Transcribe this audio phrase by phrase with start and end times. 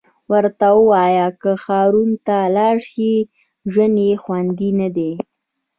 [0.31, 3.11] ورته ووایه که هارو ته لاړ شي
[3.71, 5.13] ژوند یې خوندي ندی